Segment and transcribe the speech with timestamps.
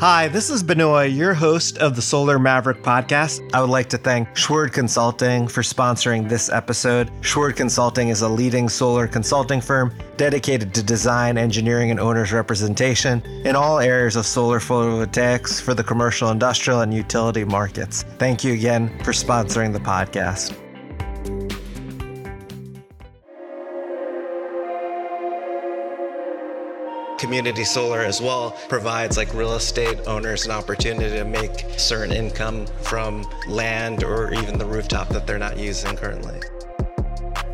[0.00, 3.46] Hi, this is Benoit, your host of the Solar Maverick podcast.
[3.52, 7.10] I would like to thank Schwerd Consulting for sponsoring this episode.
[7.20, 13.20] Schwerd Consulting is a leading solar consulting firm dedicated to design, engineering, and owners representation
[13.44, 18.02] in all areas of solar photovoltaics for the commercial, industrial, and utility markets.
[18.16, 20.56] Thank you again for sponsoring the podcast.
[27.20, 32.66] Community solar as well provides like real estate owners an opportunity to make certain income
[32.80, 36.40] from land or even the rooftop that they're not using currently.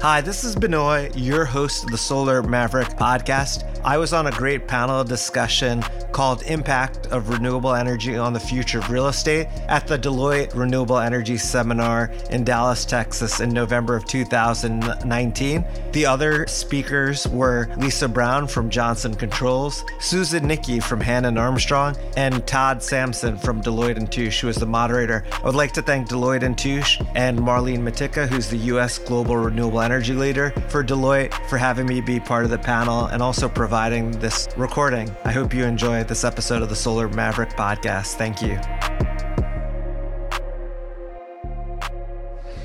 [0.09, 3.65] Hi, this is Benoit, your host of the Solar Maverick podcast.
[3.84, 5.82] I was on a great panel discussion
[6.12, 10.98] called Impact of Renewable Energy on the Future of Real Estate at the Deloitte Renewable
[10.98, 15.65] Energy Seminar in Dallas, Texas in November of 2019.
[15.91, 22.46] The other speakers were Lisa Brown from Johnson Controls, Susan Nickey from Hannon Armstrong, and
[22.46, 25.24] Todd Sampson from Deloitte & Touche, who was the moderator.
[25.32, 28.98] I would like to thank Deloitte & Touche and Marlene Motyka, who's the U.S.
[28.98, 33.23] Global Renewable energy leader for Deloitte, for having me be part of the panel and
[33.23, 35.15] also providing this recording.
[35.25, 38.15] I hope you enjoy this episode of the Solar Maverick podcast.
[38.15, 38.59] Thank you.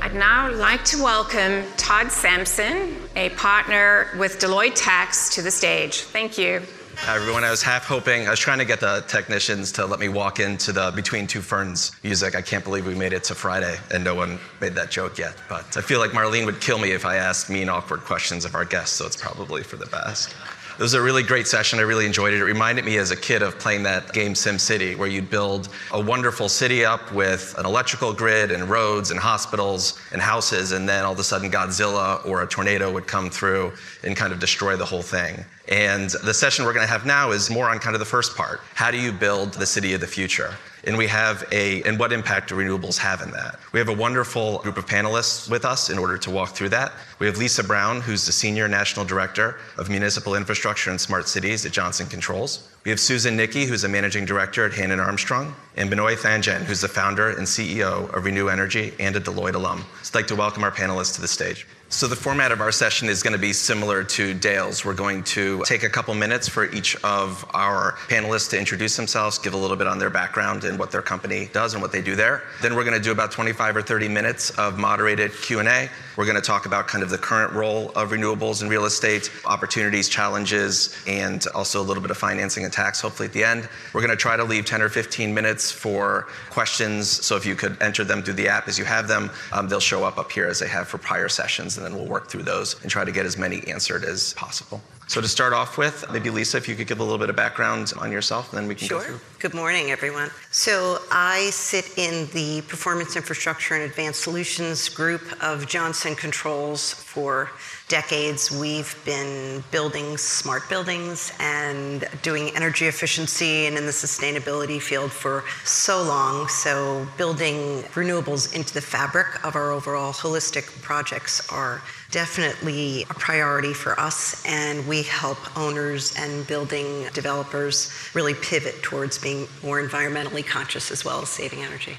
[0.02, 6.02] I'd now like to welcome Todd Sampson, a partner with Deloitte Tax, to the stage.
[6.02, 6.62] Thank you.
[7.06, 7.44] Hi, everyone.
[7.44, 10.40] I was half hoping, I was trying to get the technicians to let me walk
[10.40, 12.36] into the Between Two Ferns music.
[12.36, 15.34] I can't believe we made it to Friday and no one made that joke yet.
[15.50, 18.54] But I feel like Marlene would kill me if I asked mean, awkward questions of
[18.54, 20.36] our guests, so it's probably for the best.
[20.78, 21.80] It was a really great session.
[21.80, 22.40] I really enjoyed it.
[22.40, 26.00] It reminded me as a kid of playing that game SimCity, where you'd build a
[26.00, 31.04] wonderful city up with an electrical grid and roads and hospitals and houses, and then
[31.04, 34.76] all of a sudden Godzilla or a tornado would come through and kind of destroy
[34.76, 35.44] the whole thing.
[35.72, 38.36] And the session we're going to have now is more on kind of the first
[38.36, 38.60] part.
[38.76, 40.54] How do you build the city of the future?
[40.84, 43.60] and we have a and what impact do renewables have in that?
[43.72, 46.92] We have a wonderful group of panelists with us in order to walk through that.
[47.20, 51.66] We have lisa brown who's the senior national director of municipal infrastructure and smart cities
[51.66, 52.70] at johnson controls.
[52.84, 56.82] We have susan nickey who's a managing director at hannon armstrong and benoit thanjan who's
[56.82, 59.86] the founder and ceo of renew energy and a deloitte alum.
[60.02, 62.72] So i'd like to welcome our panelists to the stage so, the format of our
[62.72, 64.86] session is going to be similar to Dale's.
[64.86, 69.38] We're going to take a couple minutes for each of our panelists to introduce themselves,
[69.38, 72.02] give a little bit on their background and what their company does and what they
[72.02, 72.44] do there.
[72.62, 75.90] Then we're going to do about 25 or 30 minutes of moderated Q&A.
[76.16, 79.30] We're going to talk about kind of the current role of renewables in real estate,
[79.46, 83.68] opportunities, challenges, and also a little bit of financing and tax, hopefully at the end.
[83.94, 87.10] We're going to try to leave 10 or 15 minutes for questions.
[87.10, 89.82] So, if you could enter them through the app as you have them, um, they'll
[89.82, 92.44] show up up here as they have for prior sessions and then we'll work through
[92.44, 94.82] those and try to get as many answered as possible.
[95.08, 97.36] So to start off with, maybe Lisa, if you could give a little bit of
[97.36, 99.00] background on yourself, and then we can sure.
[99.00, 99.20] go through.
[99.40, 100.30] Good morning, everyone.
[100.52, 107.50] So I sit in the Performance Infrastructure and Advanced Solutions group of Johnson Controls for
[107.92, 115.12] decades, we've been building smart buildings and doing energy efficiency and in the sustainability field
[115.12, 116.48] for so long.
[116.48, 123.74] So, building renewables into the fabric of our overall holistic projects are definitely a priority
[123.74, 130.46] for us, and we help owners and building developers really pivot towards being more environmentally
[130.46, 131.98] conscious as well as saving energy.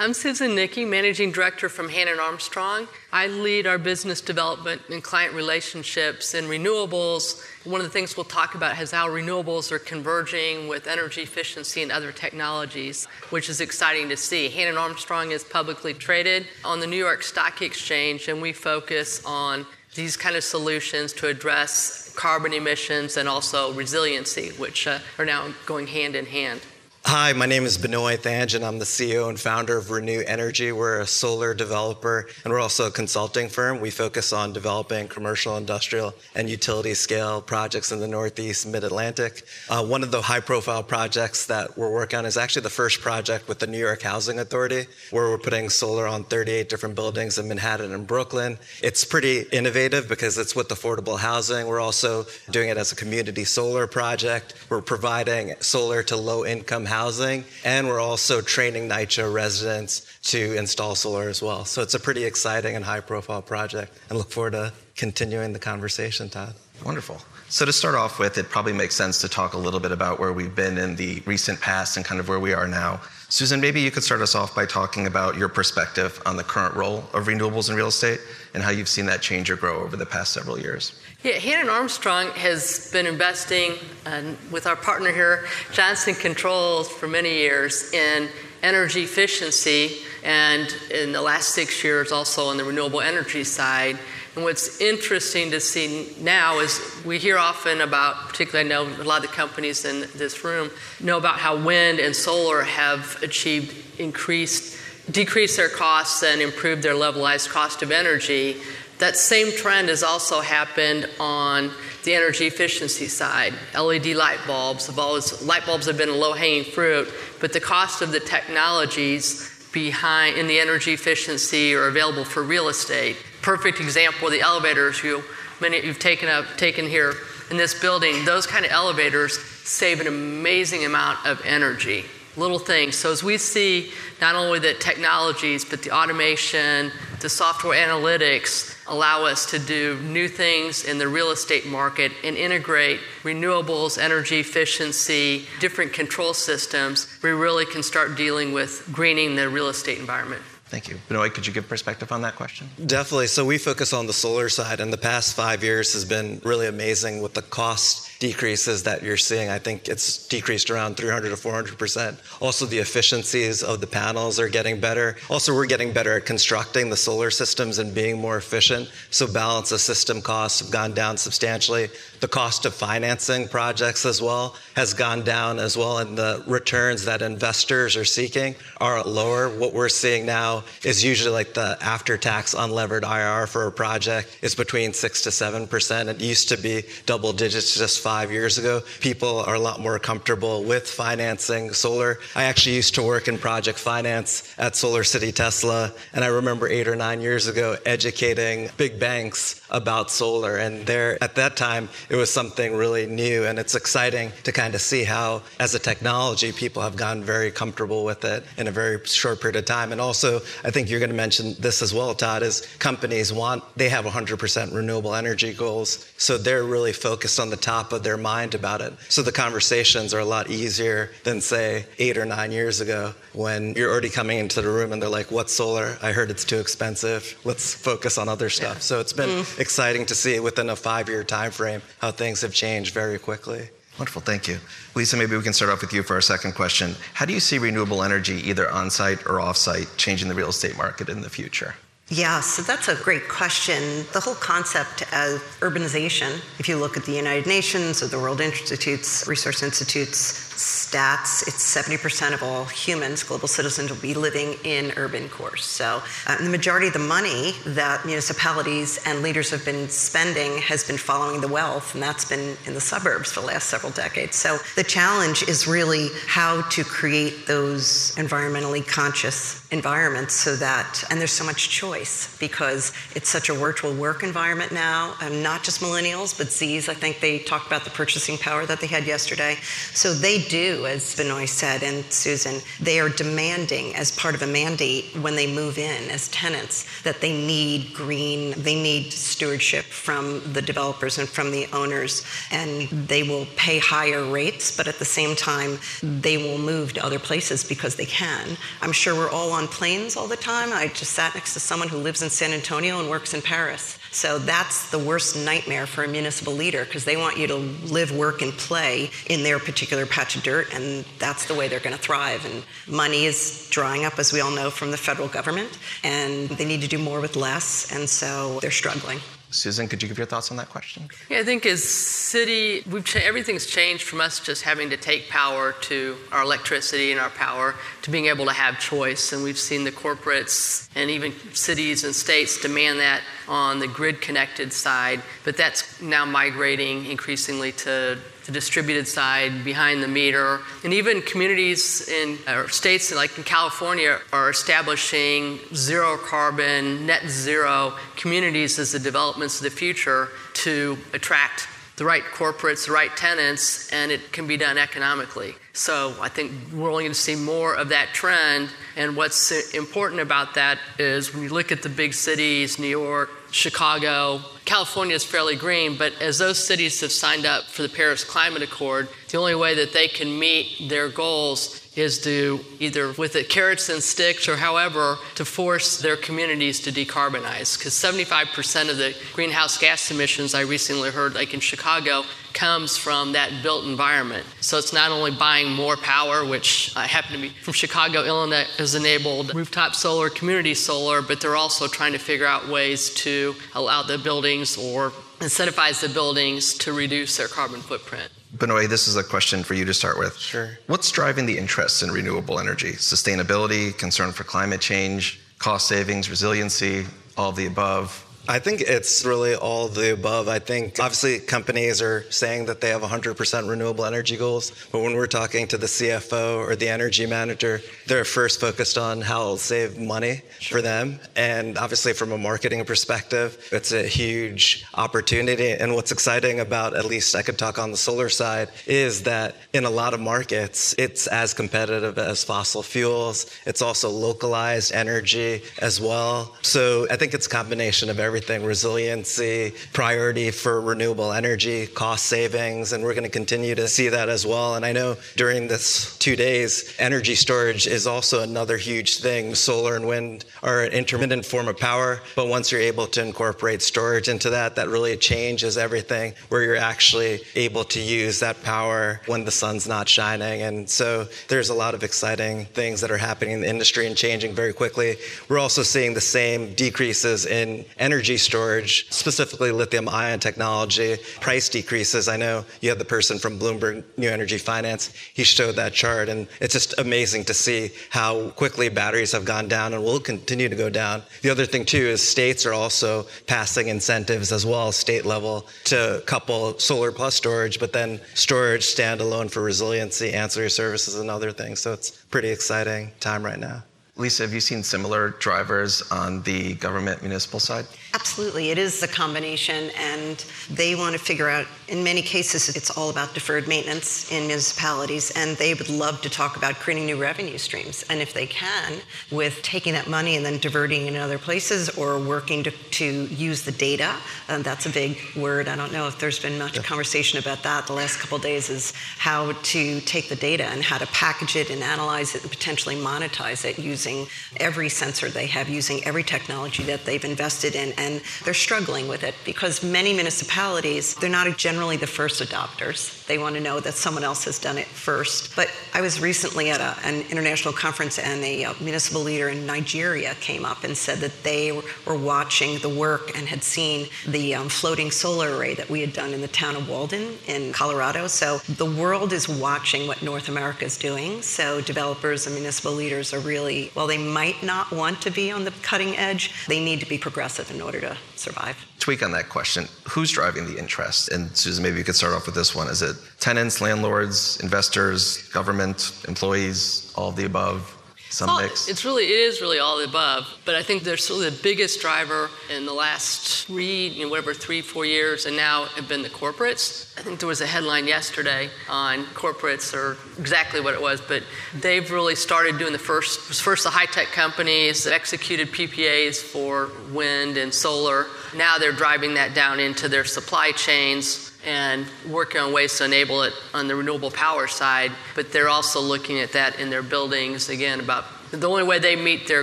[0.00, 2.88] I'm Susan Nickey, Managing Director from Hannon Armstrong.
[3.12, 7.44] I lead our business development and client relationships in renewables.
[7.66, 11.82] One of the things we'll talk about is how renewables are converging with energy efficiency
[11.82, 14.48] and other technologies, which is exciting to see.
[14.48, 19.66] Hannon Armstrong is publicly traded on the New York Stock Exchange, and we focus on
[19.96, 25.52] these kind of solutions to address carbon emissions and also resiliency, which uh, are now
[25.66, 26.62] going hand in hand.
[27.06, 28.62] Hi, my name is Benoit Thanjan.
[28.62, 30.70] I'm the CEO and founder of Renew Energy.
[30.70, 33.80] We're a solar developer and we're also a consulting firm.
[33.80, 39.44] We focus on developing commercial, industrial, and utility scale projects in the Northeast, Mid Atlantic.
[39.68, 43.00] Uh, one of the high profile projects that we're working on is actually the first
[43.00, 47.38] project with the New York Housing Authority, where we're putting solar on 38 different buildings
[47.38, 48.56] in Manhattan and Brooklyn.
[48.82, 51.66] It's pretty innovative because it's with affordable housing.
[51.66, 54.54] We're also doing it as a community solar project.
[54.68, 60.94] We're providing solar to low income housing, and we're also training NYCHA residents to install
[60.94, 61.64] solar as well.
[61.64, 65.58] So it's a pretty exciting and high profile project, and look forward to continuing the
[65.58, 66.54] conversation, Todd.
[66.84, 67.20] Wonderful.
[67.48, 70.18] So, to start off with, it probably makes sense to talk a little bit about
[70.20, 73.00] where we've been in the recent past and kind of where we are now.
[73.30, 76.74] Susan, maybe you could start us off by talking about your perspective on the current
[76.74, 78.18] role of renewables in real estate
[78.54, 81.00] and how you've seen that change or grow over the past several years.
[81.22, 83.74] Yeah, Hannon Armstrong has been investing
[84.04, 88.28] uh, with our partner here, Johnson Controls, for many years in
[88.64, 93.96] energy efficiency and in the last six years also on the renewable energy side.
[94.36, 99.02] And what's interesting to see now is we hear often about, particularly I know a
[99.02, 103.74] lot of the companies in this room know about how wind and solar have achieved
[103.98, 104.78] increased,
[105.10, 108.58] decreased their costs and improved their levelized cost of energy.
[108.98, 111.72] That same trend has also happened on
[112.04, 113.52] the energy efficiency side.
[113.74, 117.60] LED light bulbs have always, light bulbs have been a low hanging fruit, but the
[117.60, 123.16] cost of the technologies behind in the energy efficiency are available for real estate.
[123.42, 125.22] Perfect example the elevators you
[125.60, 127.14] many of you've taken up taken here
[127.50, 128.24] in this building.
[128.24, 132.04] Those kind of elevators save an amazing amount of energy.
[132.36, 132.96] Little things.
[132.96, 139.24] So as we see not only the technologies but the automation, the software analytics allow
[139.24, 145.46] us to do new things in the real estate market and integrate renewables, energy efficiency,
[145.58, 150.42] different control systems, we really can start dealing with greening the real estate environment.
[150.70, 150.98] Thank you.
[151.08, 152.68] Benoit, could you give perspective on that question?
[152.86, 153.26] Definitely.
[153.26, 156.68] So we focus on the solar side, and the past five years has been really
[156.68, 159.48] amazing with the cost decreases that you're seeing.
[159.48, 162.20] I think it's decreased around 300 to 400 percent.
[162.40, 165.16] Also, the efficiencies of the panels are getting better.
[165.30, 168.90] Also, we're getting better at constructing the solar systems and being more efficient.
[169.10, 171.88] So, balance of system costs have gone down substantially.
[172.20, 177.06] The cost of financing projects as well has gone down as well, and the returns
[177.06, 179.48] that investors are seeking are lower.
[179.48, 184.54] What we're seeing now is usually like the after-tax unlevered IRR for a project is
[184.54, 186.10] between six to seven percent.
[186.10, 188.82] It used to be double digits just five years ago.
[188.98, 192.18] People are a lot more comfortable with financing solar.
[192.34, 196.88] I actually used to work in project finance at SolarCity Tesla, and I remember eight
[196.88, 200.56] or nine years ago educating big banks about solar.
[200.56, 204.74] And there, at that time, it was something really new, and it's exciting to kind
[204.74, 208.70] of see how, as a technology, people have gotten very comfortable with it in a
[208.70, 209.92] very short period of time.
[209.92, 213.62] And also, I think you're going to mention this as well, Todd, is companies want,
[213.76, 216.10] they have 100% renewable energy goals.
[216.16, 218.92] So they're really focused on the top of their mind about it.
[219.08, 223.74] So the conversations are a lot easier than, say, eight or nine years ago when
[223.74, 225.96] you're already coming into the room and they're like, What's solar?
[226.02, 227.38] I heard it's too expensive.
[227.44, 228.82] Let's focus on other stuff.
[228.82, 229.59] So it's been mm.
[229.60, 233.68] Exciting to see within a five year time frame how things have changed very quickly.
[233.98, 234.58] Wonderful, thank you.
[234.94, 236.94] Lisa, maybe we can start off with you for our second question.
[237.12, 240.48] How do you see renewable energy, either on site or off site, changing the real
[240.48, 241.74] estate market in the future?
[242.08, 244.04] Yeah, so that's a great question.
[244.12, 248.40] The whole concept of urbanization, if you look at the United Nations or the World
[248.40, 254.92] Institute's Resource Institute's stats, it's 70% of all humans, global citizens, will be living in
[254.96, 255.64] urban cores.
[255.64, 260.84] So uh, the majority of the money that municipalities and leaders have been spending has
[260.84, 264.36] been following the wealth, and that's been in the suburbs for the last several decades.
[264.36, 271.20] So the challenge is really how to create those environmentally conscious environments so that, and
[271.20, 276.36] there's so much choice because it's such a virtual work environment now, not just millennials,
[276.36, 276.88] but Zs.
[276.88, 279.56] I think they talked about the purchasing power that they had yesterday.
[279.94, 284.46] So they do, as Benoit said and Susan, they are demanding as part of a
[284.46, 290.42] mandate when they move in as tenants that they need green, they need stewardship from
[290.52, 295.04] the developers and from the owners, and they will pay higher rates, but at the
[295.04, 298.56] same time, they will move to other places because they can.
[298.82, 300.72] I'm sure we're all on planes all the time.
[300.72, 303.98] I just sat next to someone who lives in San Antonio and works in Paris.
[304.12, 308.10] So that's the worst nightmare for a municipal leader because they want you to live,
[308.16, 311.96] work, and play in their particular patch of dirt, and that's the way they're going
[311.96, 312.44] to thrive.
[312.44, 316.64] And money is drying up, as we all know, from the federal government, and they
[316.64, 319.20] need to do more with less, and so they're struggling.
[319.50, 321.08] Susan, could you give your thoughts on that question?
[321.28, 325.28] Yeah, I think as city, we've cha- everything's changed from us just having to take
[325.28, 329.32] power to our electricity and our power to being able to have choice.
[329.32, 334.20] And we've seen the corporates and even cities and states demand that on the grid
[334.20, 338.18] connected side, but that's now migrating increasingly to
[338.50, 344.18] the distributed side, behind the meter, and even communities in or states like in California
[344.32, 351.68] are establishing zero carbon, net zero communities as the developments of the future to attract
[351.96, 355.54] the right corporates, the right tenants, and it can be done economically.
[355.74, 358.70] So I think we're only going to see more of that trend.
[358.96, 363.30] And what's important about that is when you look at the big cities, New York,
[363.50, 364.40] Chicago.
[364.64, 368.62] California is fairly green, but as those cities have signed up for the Paris Climate
[368.62, 373.44] Accord, the only way that they can meet their goals is to either with the
[373.44, 377.78] carrots and sticks or however to force their communities to decarbonize.
[377.78, 383.32] Because 75% of the greenhouse gas emissions i recently heard like in chicago comes from
[383.32, 384.44] that built environment.
[384.60, 388.66] So it's not only buying more power which i happen to be from chicago illinois
[388.78, 393.54] has enabled rooftop solar community solar but they're also trying to figure out ways to
[393.74, 399.16] allow the buildings or incentivize the buildings to reduce their carbon footprint Benoit, this is
[399.16, 400.36] a question for you to start with.
[400.36, 400.78] Sure.
[400.86, 402.92] What's driving the interest in renewable energy?
[402.92, 408.26] Sustainability, concern for climate change, cost savings, resiliency, all of the above?
[408.50, 410.48] I think it's really all the above.
[410.48, 415.14] I think obviously companies are saying that they have 100% renewable energy goals, but when
[415.14, 419.56] we're talking to the CFO or the energy manager, they're first focused on how it'll
[419.56, 420.78] save money sure.
[420.78, 421.20] for them.
[421.36, 425.70] And obviously, from a marketing perspective, it's a huge opportunity.
[425.70, 429.54] And what's exciting about, at least I could talk on the solar side, is that
[429.72, 433.46] in a lot of markets, it's as competitive as fossil fuels.
[433.64, 436.56] It's also localized energy as well.
[436.62, 442.24] So I think it's a combination of everything everything resiliency, priority for renewable energy, cost
[442.24, 444.76] savings, and we're going to continue to see that as well.
[444.76, 449.54] And I know during this two days, energy storage is also another huge thing.
[449.54, 453.82] Solar and wind are an intermittent form of power, but once you're able to incorporate
[453.82, 459.20] storage into that, that really changes everything where you're actually able to use that power
[459.26, 460.62] when the sun's not shining.
[460.62, 464.16] And so there's a lot of exciting things that are happening in the industry and
[464.16, 465.16] changing very quickly.
[465.50, 471.68] We're also seeing the same decreases in energy energy storage, specifically lithium ion technology, price
[471.68, 472.28] decreases.
[472.28, 475.12] I know you have the person from Bloomberg New Energy Finance.
[475.34, 479.66] He showed that chart, and it's just amazing to see how quickly batteries have gone
[479.66, 481.24] down and will continue to go down.
[481.42, 486.22] The other thing, too, is states are also passing incentives as well, state level, to
[486.26, 491.80] couple solar plus storage, but then storage standalone for resiliency, ancillary services, and other things.
[491.80, 493.82] So it's pretty exciting time right now.
[494.20, 497.86] Lisa, have you seen similar drivers on the government municipal side?
[498.12, 498.70] Absolutely.
[498.70, 503.08] It is a combination, and they want to figure out, in many cases, it's all
[503.08, 507.56] about deferred maintenance in municipalities, and they would love to talk about creating new revenue
[507.56, 508.04] streams.
[508.10, 509.00] And if they can,
[509.30, 513.26] with taking that money and then diverting it in other places or working to, to
[513.26, 514.16] use the data,
[514.48, 515.66] and that's a big word.
[515.66, 516.82] I don't know if there's been much yeah.
[516.82, 520.98] conversation about that the last couple days, is how to take the data and how
[520.98, 524.09] to package it and analyze it and potentially monetize it using
[524.56, 529.22] every sensor they have, using every technology that they've invested in and they're struggling with
[529.22, 533.19] it because many municipalities, they're not generally the first adopters.
[533.30, 535.54] They want to know that someone else has done it first.
[535.54, 539.66] But I was recently at a, an international conference and a, a municipal leader in
[539.66, 544.56] Nigeria came up and said that they were watching the work and had seen the
[544.56, 548.26] um, floating solar array that we had done in the town of Walden in Colorado.
[548.26, 551.40] So the world is watching what North America is doing.
[551.40, 555.64] So developers and municipal leaders are really, while they might not want to be on
[555.64, 558.76] the cutting edge, they need to be progressive in order to survive.
[558.98, 559.86] Tweak on that question.
[560.08, 561.30] Who's driving the interest?
[561.30, 562.88] And Susan, maybe you could start off with this one.
[562.88, 567.96] Is it tenants, landlords, investors, government, employees, all of the above?
[568.30, 568.88] Some well, mix?
[568.88, 570.46] It's really, it is really all the above.
[570.64, 574.54] But I think there's really the biggest driver in the last three, you know, whatever,
[574.54, 577.12] three, four years, and now have been the corporates.
[577.18, 581.42] I think there was a headline yesterday on corporates, or exactly what it was, but
[581.74, 586.90] they've really started doing the first, first the high tech companies that executed PPAs for
[587.12, 588.26] wind and solar.
[588.56, 593.42] Now they're driving that down into their supply chains and working on ways to enable
[593.42, 597.68] it on the renewable power side, but they're also looking at that in their buildings
[597.68, 599.62] again about the only way they meet their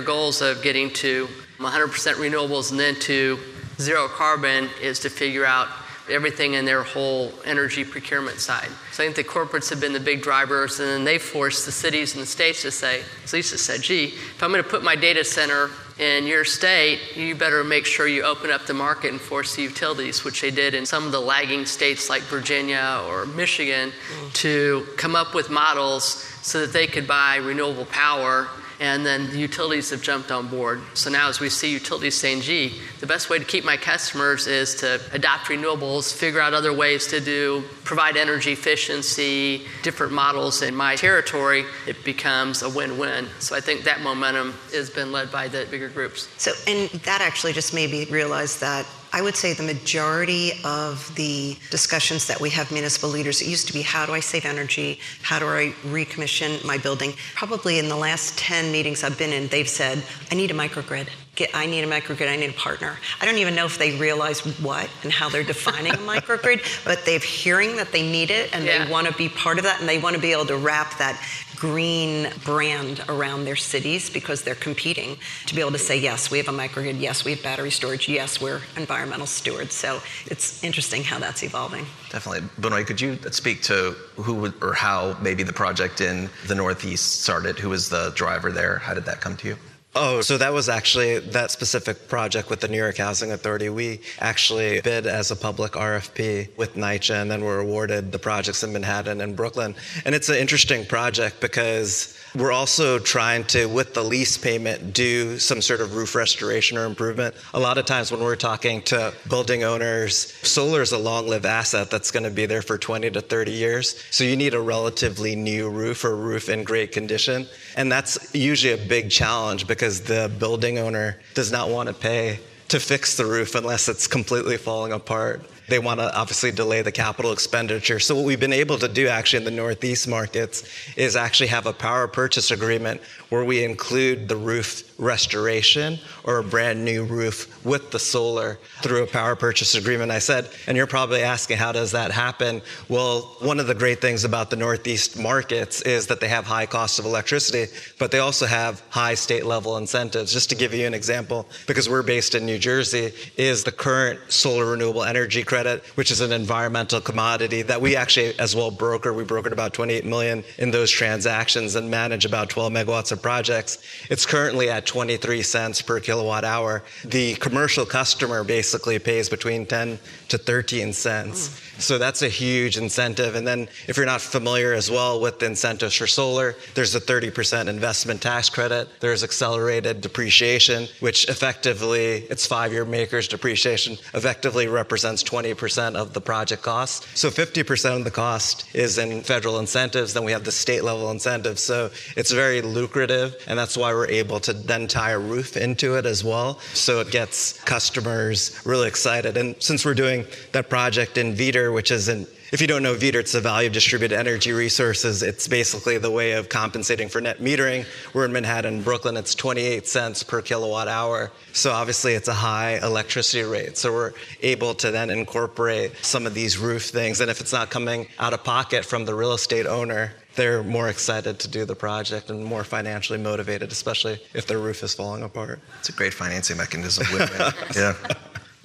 [0.00, 1.28] goals of getting to
[1.58, 3.38] 100% renewables and then to
[3.78, 5.68] zero carbon is to figure out
[6.10, 8.68] everything in their whole energy procurement side.
[8.92, 11.72] So I think the corporates have been the big drivers, and then they forced the
[11.72, 14.82] cities and the states to say, as Lisa said, gee, if I'm going to put
[14.82, 19.10] my data center in your state, you better make sure you open up the market
[19.10, 23.02] and force the utilities, which they did in some of the lagging states like Virginia
[23.08, 24.32] or Michigan, mm.
[24.34, 26.04] to come up with models
[26.42, 28.48] so that they could buy renewable power
[28.80, 30.80] and then the utilities have jumped on board.
[30.94, 34.46] So now, as we see utilities saying, gee, the best way to keep my customers
[34.46, 40.62] is to adopt renewables, figure out other ways to do, provide energy efficiency, different models
[40.62, 43.26] in my territory, it becomes a win win.
[43.40, 46.28] So I think that momentum has been led by the bigger groups.
[46.36, 51.14] So, and that actually just made me realize that I would say the majority of
[51.16, 54.44] the discussions that we have municipal leaders, it used to be how do I save
[54.44, 55.00] energy?
[55.22, 57.14] How do I recommission my building?
[57.34, 61.08] Probably in the last 10 meetings I've been in, they've said, I need a microgrid.
[61.36, 62.98] get, I need a microgrid, I need a partner.
[63.20, 67.04] I don't even know if they realize what and how they're defining a microgrid, but
[67.06, 68.84] they're hearing that they need it and Yeah.
[68.84, 70.98] they want to be part of that and they want to be able to wrap
[70.98, 71.18] that
[71.58, 76.38] green brand around their cities because they're competing to be able to say, yes, we
[76.38, 79.74] have a microgrid, yes, we have battery storage, yes, we're environmental stewards.
[79.74, 81.86] So it's interesting how that's evolving.
[82.10, 82.48] Definitely.
[82.58, 87.58] Benoit, could you speak to who or how maybe the project in the Northeast started?
[87.58, 88.78] Who was the driver there?
[88.78, 89.56] How did that come to you?
[90.00, 93.68] Oh, so that was actually that specific project with the New York Housing Authority.
[93.68, 98.62] We actually bid as a public RFP with NYCHA and then were awarded the projects
[98.62, 99.74] in Manhattan and Brooklyn.
[100.04, 105.38] And it's an interesting project because we're also trying to, with the lease payment, do
[105.38, 107.34] some sort of roof restoration or improvement.
[107.54, 111.46] A lot of times when we're talking to building owners, solar is a long lived
[111.46, 114.02] asset that's going to be there for 20 to 30 years.
[114.10, 117.46] So you need a relatively new roof or roof in great condition.
[117.76, 122.40] And that's usually a big challenge because the building owner does not want to pay
[122.68, 125.42] to fix the roof unless it's completely falling apart.
[125.68, 127.98] They want to obviously delay the capital expenditure.
[127.98, 130.64] So, what we've been able to do actually in the Northeast markets
[130.96, 136.44] is actually have a power purchase agreement where we include the roof restoration or a
[136.44, 140.10] brand new roof with the solar through a power purchase agreement.
[140.10, 142.62] I said, and you're probably asking, how does that happen?
[142.88, 146.66] Well, one of the great things about the Northeast markets is that they have high
[146.66, 150.32] costs of electricity, but they also have high state level incentives.
[150.32, 154.18] Just to give you an example, because we're based in New Jersey, is the current
[154.28, 155.57] solar renewable energy credit,
[155.94, 159.12] which is an environmental commodity that we actually as well broker.
[159.12, 163.78] We brokered about 28 million in those transactions and manage about 12 megawatts of projects.
[164.10, 166.82] It's currently at 23 cents per kilowatt hour.
[167.04, 169.98] The commercial customer basically pays between 10
[170.28, 171.60] to 13 cents.
[171.78, 173.34] So that's a huge incentive.
[173.34, 177.00] And then if you're not familiar as well with the incentives for solar, there's a
[177.00, 178.88] 30% investment tax credit.
[179.00, 186.62] There's accelerated depreciation, which effectively, it's five-year MACRS depreciation, effectively represents 20% of the project
[186.62, 187.06] cost.
[187.16, 190.14] So 50% of the cost is in federal incentives.
[190.14, 191.62] Then we have the state level incentives.
[191.62, 193.36] So it's very lucrative.
[193.46, 196.58] And that's why we're able to then tie a roof into it as well.
[196.74, 199.36] So it gets customers really excited.
[199.36, 201.34] And since we're doing that project in
[201.68, 204.52] VDER, which is in if you don't know VDER, it's the value of distributed energy
[204.52, 205.22] resources.
[205.22, 207.84] It's basically the way of compensating for net metering.
[208.14, 209.18] We're in Manhattan, Brooklyn.
[209.18, 211.30] It's 28 cents per kilowatt hour.
[211.52, 213.76] So obviously, it's a high electricity rate.
[213.76, 217.20] So we're able to then incorporate some of these roof things.
[217.20, 220.88] And if it's not coming out of pocket from the real estate owner, they're more
[220.88, 225.22] excited to do the project and more financially motivated, especially if their roof is falling
[225.22, 225.60] apart.
[225.80, 227.06] It's a great financing mechanism.
[227.76, 227.94] yeah.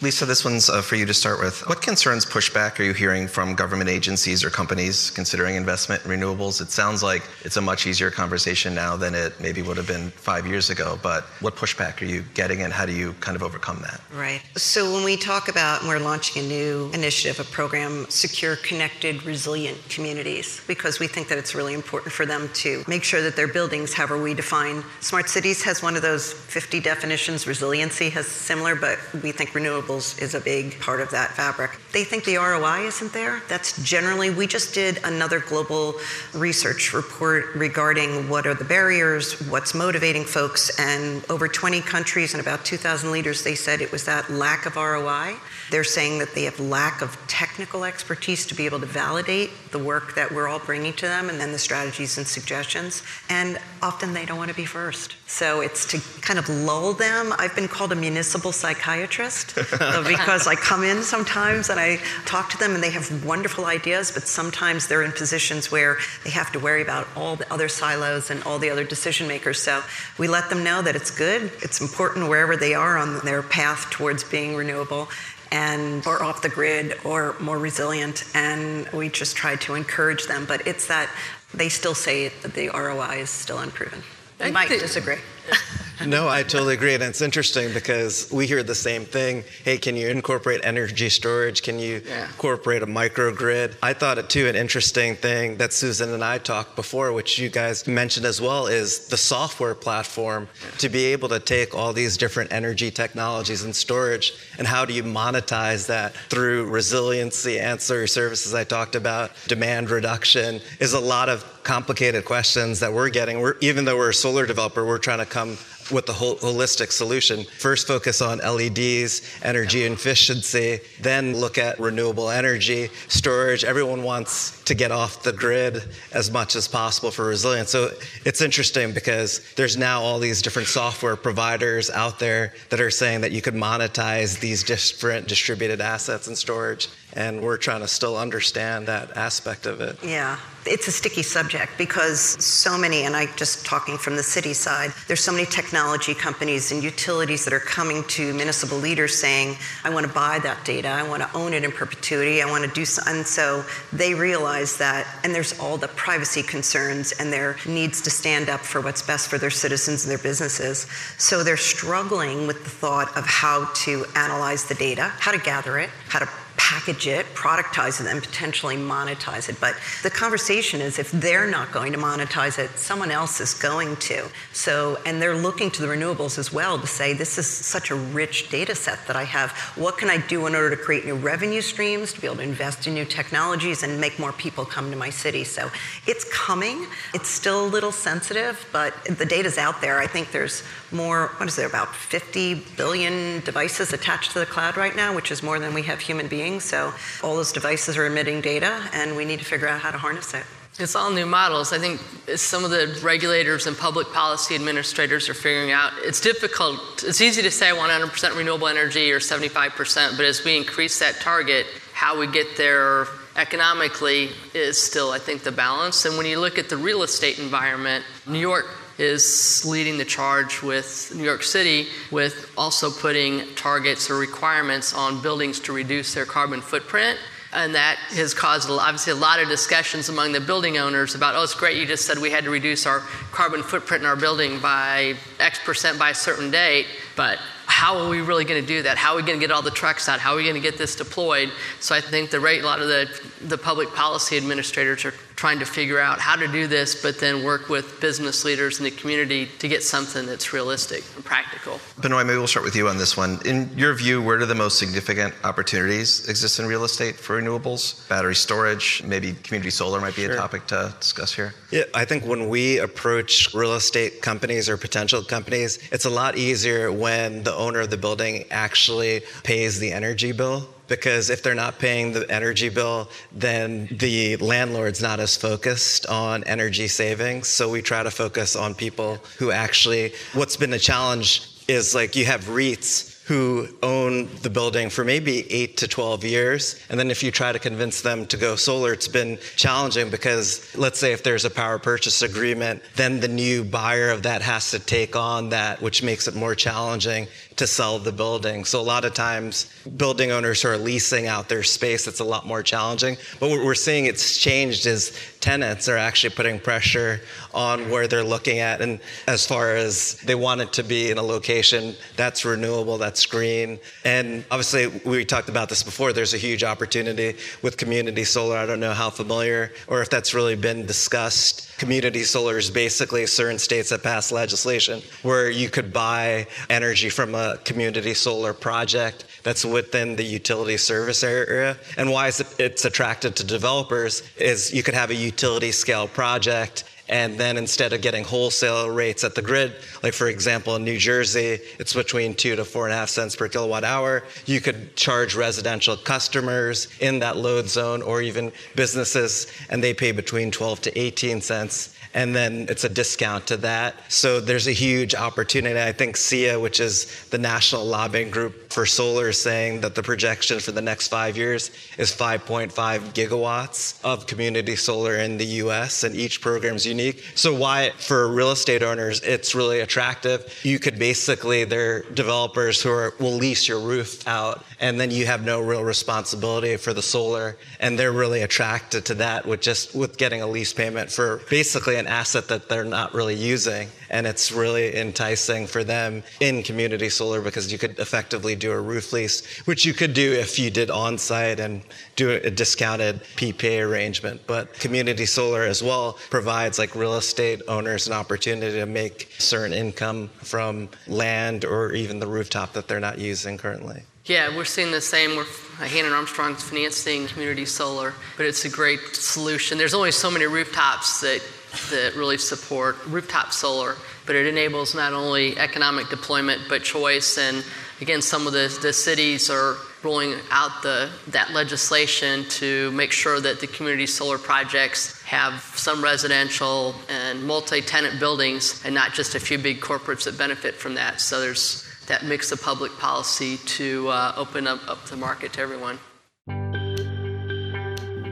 [0.01, 1.65] Lisa, this one's uh, for you to start with.
[1.69, 6.59] What concerns, pushback are you hearing from government agencies or companies considering investment in renewables?
[6.61, 10.09] It sounds like it's a much easier conversation now than it maybe would have been
[10.09, 13.43] five years ago, but what pushback are you getting and how do you kind of
[13.43, 14.01] overcome that?
[14.13, 14.41] Right.
[14.57, 19.77] So when we talk about, we're launching a new initiative, a program, Secure, Connected, Resilient
[19.89, 23.47] Communities, because we think that it's really important for them to make sure that their
[23.47, 28.75] buildings, however we define, Smart Cities has one of those 50 definitions, resiliency has similar,
[28.75, 31.71] but we think renewables is a big part of that fabric.
[31.91, 33.41] They think the ROI isn't there.
[33.47, 35.95] That's generally, we just did another global
[36.33, 42.41] research report regarding what are the barriers, what's motivating folks, and over 20 countries and
[42.41, 45.35] about 2,000 leaders, they said it was that lack of ROI.
[45.71, 49.79] They're saying that they have lack of technical expertise to be able to validate the
[49.79, 53.01] work that we're all bringing to them and then the strategies and suggestions.
[53.29, 55.15] And often they don't want to be first.
[55.27, 57.33] So it's to kind of lull them.
[57.37, 59.57] I've been called a municipal psychiatrist
[60.07, 64.11] because I come in sometimes and I talk to them and they have wonderful ideas,
[64.11, 68.29] but sometimes they're in positions where they have to worry about all the other silos
[68.29, 69.59] and all the other decision makers.
[69.59, 69.81] So
[70.17, 73.89] we let them know that it's good, it's important wherever they are on their path
[73.89, 75.09] towards being renewable
[75.51, 80.45] and or off the grid or more resilient and we just try to encourage them
[80.45, 81.07] but it's that
[81.53, 84.01] they still say the ROI is still unproven.
[84.43, 85.17] You might disagree.
[86.05, 86.95] No, I totally agree.
[86.95, 89.43] And it's interesting because we hear the same thing.
[89.63, 91.61] Hey, can you incorporate energy storage?
[91.61, 92.25] Can you Yeah.
[92.25, 93.75] incorporate a microgrid?
[93.81, 97.47] I thought it too an interesting thing that Susan and I talked before, which you
[97.47, 102.17] guys mentioned as well, is the software platform to be able to take all these
[102.17, 108.53] different energy technologies and storage and how do you monetize that through resiliency, ancillary services
[108.53, 113.39] I talked about, demand reduction is a lot of complicated questions that we're getting.
[113.39, 115.57] We're, even though we're a solar developer, we're trying to come
[115.91, 117.43] with whole holistic solution.
[117.59, 123.63] First, focus on LEDs, energy efficiency, then look at renewable energy, storage.
[123.63, 127.69] Everyone wants to get off the grid as much as possible for resilience.
[127.71, 127.89] So
[128.25, 133.21] it's interesting because there's now all these different software providers out there that are saying
[133.21, 136.87] that you could monetize these different distributed assets and storage.
[137.15, 139.97] And we're trying to still understand that aspect of it.
[140.03, 144.53] Yeah, it's a sticky subject because so many, and I just talking from the city
[144.53, 149.57] side, there's so many technology companies and utilities that are coming to municipal leaders saying,
[149.83, 152.63] I want to buy that data, I want to own it in perpetuity, I want
[152.63, 153.01] to do so.
[153.07, 158.09] And so they realize that, and there's all the privacy concerns and their needs to
[158.09, 160.87] stand up for what's best for their citizens and their businesses.
[161.17, 165.79] So they're struggling with the thought of how to analyze the data, how to gather
[165.79, 166.29] it, how to
[166.63, 169.59] package it, productize it, and potentially monetize it.
[169.59, 173.97] But the conversation is if they're not going to monetize it, someone else is going
[173.97, 174.29] to.
[174.53, 177.95] So, and they're looking to the renewables as well to say, this is such a
[177.95, 179.51] rich data set that I have.
[179.75, 182.43] What can I do in order to create new revenue streams, to be able to
[182.43, 185.43] invest in new technologies and make more people come to my city?
[185.43, 185.69] So
[186.07, 186.87] it's coming.
[187.13, 189.99] It's still a little sensitive, but the data's out there.
[189.99, 194.77] I think there's more, what is there, about 50 billion devices attached to the cloud
[194.77, 198.05] right now, which is more than we have human beings so all those devices are
[198.05, 200.43] emitting data, and we need to figure out how to harness it.
[200.79, 201.71] It's all new models.
[201.71, 201.99] I think
[202.35, 207.03] some of the regulators and public policy administrators are figuring out it's difficult.
[207.05, 211.67] It's easy to say 100% renewable energy or 75%, but as we increase that target,
[211.93, 216.05] how we get there economically is still, I think, the balance.
[216.05, 218.67] And when you look at the real estate environment, New York
[218.99, 225.21] is leading the charge with New York City with also putting targets or requirements on
[225.21, 227.17] buildings to reduce their carbon footprint.
[227.55, 231.43] And that has caused obviously a lot of discussions among the building owners about, oh,
[231.43, 232.99] it's great you just said we had to reduce our
[233.31, 238.09] carbon footprint in our building by X percent by a certain date, but how are
[238.09, 238.97] we really going to do that?
[238.97, 240.19] How are we going to get all the trucks out?
[240.19, 241.51] How are we going to get this deployed?
[241.79, 243.09] So I think the right, a lot of the,
[243.41, 247.43] the public policy administrators are trying to figure out how to do this, but then
[247.43, 251.81] work with business leaders in the community to get something that's realistic and practical.
[251.99, 253.37] Benoit, maybe we'll start with you on this one.
[253.43, 258.07] In your view, where do the most significant opportunities exist in real estate for renewables?
[258.07, 260.31] Battery storage, maybe community solar might be sure.
[260.31, 261.53] a topic to discuss here.
[261.71, 266.37] Yeah, I think when we approach real estate companies or potential companies, it's a lot
[266.37, 271.55] easier when the owner of the building actually pays the energy bill because if they're
[271.55, 277.47] not paying the energy bill, then the landlord's not as focused on energy savings.
[277.47, 282.15] So we try to focus on people who actually, what's been a challenge is like
[282.15, 286.79] you have REITs who own the building for maybe eight to 12 years.
[286.89, 290.75] And then if you try to convince them to go solar, it's been challenging because
[290.75, 294.71] let's say if there's a power purchase agreement, then the new buyer of that has
[294.71, 297.27] to take on that, which makes it more challenging
[297.57, 298.65] to sell the building.
[298.65, 302.23] So a lot of times, building owners who are leasing out their space, it's a
[302.23, 303.17] lot more challenging.
[303.39, 307.21] But what we're seeing it's changed is tenants are actually putting pressure
[307.53, 311.17] on where they're looking at, and as far as they want it to be in
[311.17, 313.79] a location that's renewable, that's green.
[314.05, 316.13] And obviously, we talked about this before.
[316.13, 318.57] There's a huge opportunity with community solar.
[318.57, 323.25] I don't know how familiar or if that's really been discussed community solar is basically
[323.25, 328.53] certain states that pass legislation where you could buy energy from a Uh, community solar
[328.53, 331.75] project that's within the utility service area.
[331.97, 337.37] And why it's attractive to developers is you could have a utility scale project and
[337.37, 341.59] then instead of getting wholesale rates at the grid, like for example in New Jersey,
[341.79, 345.35] it's between two to four and a half cents per kilowatt hour, you could charge
[345.35, 350.97] residential customers in that load zone or even businesses, and they pay between 12 to
[350.97, 353.95] 18 cents and then it's a discount to that.
[354.09, 355.79] So there's a huge opportunity.
[355.79, 360.03] I think SEIA, which is the national lobbying group for solar, is saying that the
[360.03, 362.71] projection for the next five years is 5.5
[363.13, 367.23] gigawatts of community solar in the US, and each program is unique.
[367.35, 370.61] So, why, for real estate owners, it's really attractive.
[370.63, 375.25] You could basically, they're developers who are, will lease your roof out, and then you
[375.25, 379.95] have no real responsibility for the solar, and they're really attracted to that with just
[379.95, 383.87] with getting a lease payment for basically an asset that they're not really using.
[384.09, 388.79] And it's really enticing for them in community solar because you could effectively do a
[388.79, 391.81] roof lease, which you could do if you did on site and
[392.15, 394.41] do a discounted PPA arrangement.
[394.45, 399.73] But community solar as well provides like real estate owners an opportunity to make certain
[399.73, 404.03] income from land or even the rooftop that they're not using currently.
[404.25, 405.35] Yeah, we're seeing the same.
[405.35, 409.77] We're uh, Hannon Armstrong's financing community solar, but it's a great solution.
[409.77, 411.41] There's only so many rooftops that
[411.89, 417.37] that really support rooftop solar, but it enables not only economic deployment but choice.
[417.37, 417.63] And
[418.01, 423.39] again, some of the, the cities are rolling out the, that legislation to make sure
[423.39, 429.39] that the community solar projects have some residential and multi-tenant buildings and not just a
[429.39, 431.21] few big corporates that benefit from that.
[431.21, 435.61] So there's that mix of public policy to uh, open up, up the market to
[435.61, 435.99] everyone.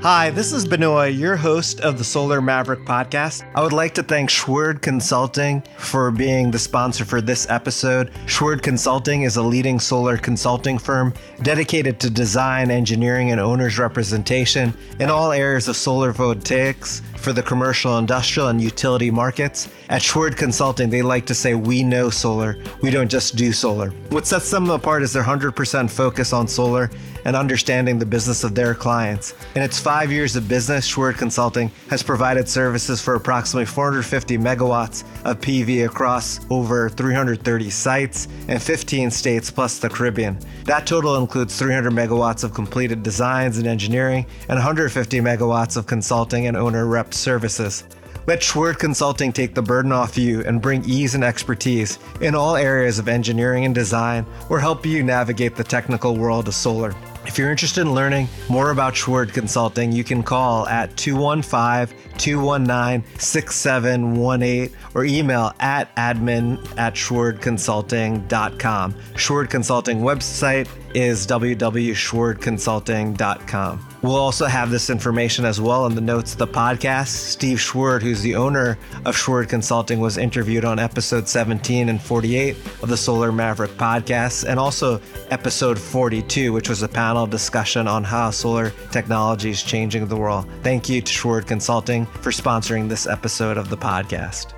[0.02, 3.48] Hi, this is Benoit, your host of the Solar Maverick podcast.
[3.54, 8.10] I would like to thank Schwerd Consulting for being the sponsor for this episode.
[8.26, 14.74] Schwerd Consulting is a leading solar consulting firm dedicated to design, engineering, and owner's representation
[15.00, 19.70] in all areas of solar voltaics for the commercial, industrial, and utility markets.
[19.90, 23.92] At Schwerd Consulting, they like to say, We know solar, we don't just do solar.
[24.10, 26.90] What sets them apart is their 100% focus on solar
[27.26, 29.36] and understanding the business of their clients.
[29.56, 35.04] In its five years of business, Schwerd Consulting has provided services for approximately 450 megawatts
[35.24, 40.40] of PV across over 330 sites in 15 states plus the Caribbean.
[40.66, 46.48] That total includes 300 megawatts of completed designs and engineering and 150 megawatts of consulting
[46.48, 47.84] and owner rep services.
[48.28, 52.56] Let Schwerd Consulting take the burden off you and bring ease and expertise in all
[52.56, 56.94] areas of engineering and design or help you navigate the technical world of solar.
[57.26, 63.20] If you're interested in learning more about Schwerd Consulting, you can call at 215 219
[63.20, 68.94] 6718 or email at admin at schwerdconsulting.com.
[68.94, 73.91] Schwerd Consulting website is www.schwerdconsulting.com.
[74.02, 77.10] We'll also have this information as well in the notes of the podcast.
[77.10, 82.58] Steve Schwerd, who's the owner of Schwerd Consulting, was interviewed on episode 17 and 48
[82.82, 88.04] of the Solar Maverick podcast, and also episode 42, which was a panel discussion on
[88.04, 90.48] how solar technology is changing the world.
[90.64, 94.54] Thank you to Schwerd Consulting for sponsoring this episode of the podcast.